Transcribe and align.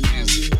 Understands 0.00 0.42
house 0.42 0.51